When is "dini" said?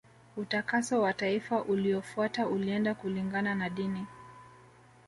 3.69-4.05